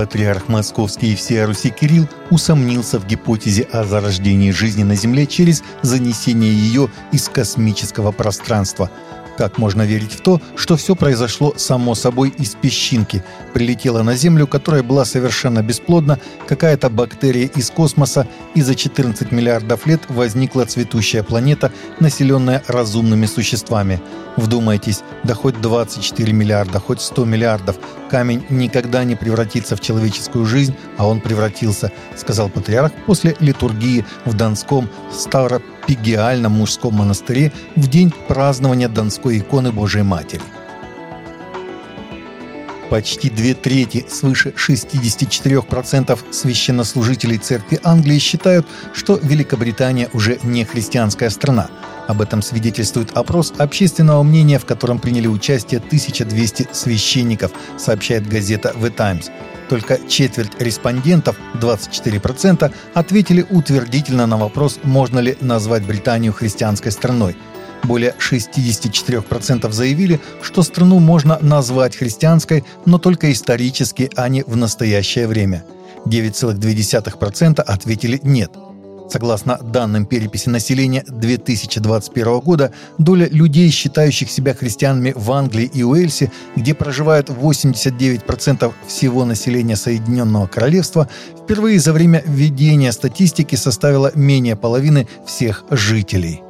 [0.00, 5.62] Патриарх Московский и всея Руси Кирилл усомнился в гипотезе о зарождении жизни на Земле через
[5.82, 8.90] занесение ее из космического пространства–
[9.40, 13.24] как можно верить в то, что все произошло само собой из песчинки?
[13.54, 19.86] Прилетела на Землю, которая была совершенно бесплодна, какая-то бактерия из космоса, и за 14 миллиардов
[19.86, 24.02] лет возникла цветущая планета, населенная разумными существами.
[24.36, 27.78] Вдумайтесь, да хоть 24 миллиарда, хоть 100 миллиардов,
[28.10, 34.34] камень никогда не превратится в человеческую жизнь, а он превратился, сказал патриарх после литургии в
[34.34, 40.42] Донском Старо Пигиальном мужском монастыре в день празднования Донской иконы Божией Матери.
[42.88, 51.68] Почти две трети, свыше 64% священнослужителей Церкви Англии считают, что Великобритания уже не христианская страна.
[52.06, 58.90] Об этом свидетельствует опрос общественного мнения, в котором приняли участие 1200 священников, сообщает газета The
[58.90, 59.30] Times.
[59.70, 67.36] Только четверть респондентов, 24%, ответили утвердительно на вопрос, можно ли назвать Британию христианской страной.
[67.84, 75.28] Более 64% заявили, что страну можно назвать христианской, но только исторически, а не в настоящее
[75.28, 75.64] время.
[76.04, 78.50] 9,2% ответили «нет».
[79.10, 86.30] Согласно данным переписи населения 2021 года, доля людей, считающих себя христианами в Англии и Уэльсе,
[86.54, 91.08] где проживают 89% всего населения Соединенного Королевства,
[91.42, 96.42] впервые за время введения статистики составила менее половины всех жителей.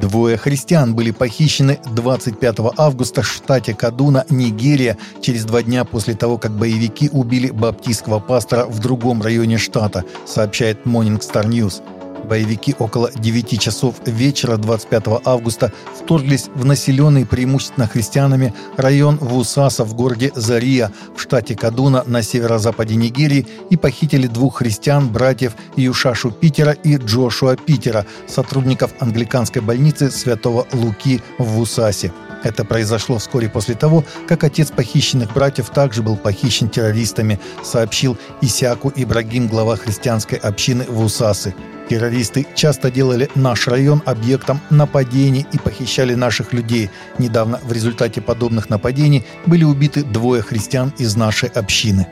[0.00, 6.38] Двое христиан были похищены 25 августа в штате Кадуна, Нигерия, через два дня после того,
[6.38, 11.82] как боевики убили баптистского пастора в другом районе штата, сообщает Morning Star News.
[12.28, 19.94] Боевики около 9 часов вечера 25 августа вторглись в населенный преимущественно христианами район Вусаса в
[19.94, 26.72] городе Зария в штате Кадуна на северо-западе Нигерии и похитили двух христиан, братьев Юшашу Питера
[26.72, 32.12] и Джошуа Питера, сотрудников англиканской больницы Святого Луки в Вусасе.
[32.44, 38.92] Это произошло вскоре после того, как отец похищенных братьев также был похищен террористами, сообщил Исяку
[38.94, 41.54] Ибрагим, глава христианской общины Вусасы.
[41.88, 46.90] Террористы часто делали наш район объектом нападений и похищали наших людей.
[47.18, 52.06] Недавно в результате подобных нападений были убиты двое христиан из нашей общины.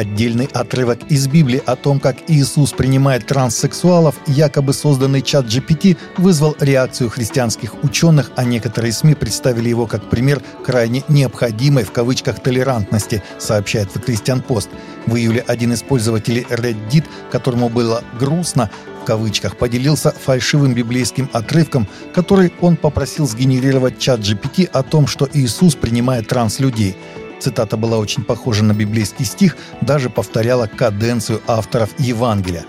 [0.00, 6.56] Поддельный отрывок из Библии о том, как Иисус принимает транссексуалов, якобы созданный чат GPT, вызвал
[6.58, 13.22] реакцию христианских ученых, а некоторые СМИ представили его как пример крайне необходимой в кавычках толерантности,
[13.38, 14.70] сообщает The Christian Post.
[15.04, 18.70] В июле один из пользователей Reddit, которому было грустно,
[19.02, 25.28] в кавычках, поделился фальшивым библейским отрывком, который он попросил сгенерировать чат GPT о том, что
[25.30, 26.96] Иисус принимает транслюдей.
[27.40, 32.66] Цитата была очень похожа на библейский стих, даже повторяла каденцию авторов Евангелия.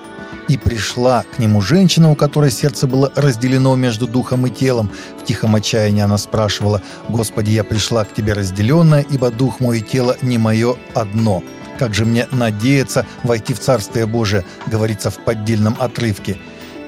[0.47, 4.89] «И пришла к нему женщина, у которой сердце было разделено между духом и телом.
[5.21, 9.81] В тихом отчаянии она спрашивала, «Господи, я пришла к Тебе разделенная, ибо дух мой и
[9.81, 11.43] тело не мое одно.
[11.77, 16.37] Как же мне надеяться войти в Царствие Божие?» говорится в поддельном отрывке.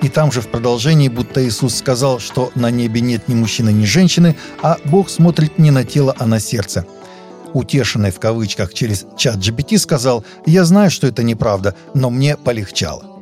[0.01, 3.85] И там же в продолжении, будто Иисус сказал, что на небе нет ни мужчины, ни
[3.85, 6.85] женщины, а Бог смотрит не на тело, а на сердце
[7.53, 13.13] утешенный в кавычках через чат GPT, сказал «Я знаю, что это неправда, но мне полегчало».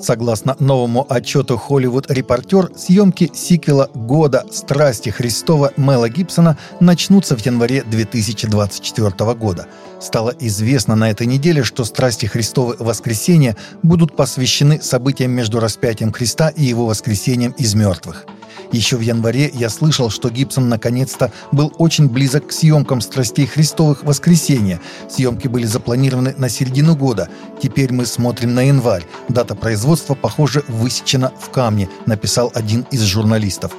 [0.00, 7.82] Согласно новому отчету Hollywood Reporter, съемки сиквела «Года страсти Христова» Мела Гибсона начнутся в январе
[7.82, 9.66] 2024 года.
[10.00, 12.76] Стало известно на этой неделе, что «Страсти Христовы.
[12.78, 18.26] Воскресения» будут посвящены событиям между распятием Христа и его воскресением из мертвых–
[18.72, 24.02] еще в январе я слышал, что Гибсон наконец-то был очень близок к съемкам «Страстей Христовых.
[24.02, 24.80] Воскресенья».
[25.08, 27.28] Съемки были запланированы на середину года.
[27.62, 29.06] Теперь мы смотрим на январь.
[29.28, 33.72] Дата производства, похоже, высечена в камне, написал один из журналистов.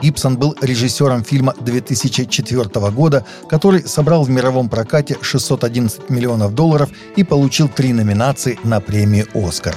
[0.00, 7.24] Гибсон был режиссером фильма 2004 года, который собрал в мировом прокате 611 миллионов долларов и
[7.24, 9.76] получил три номинации на премию «Оскар».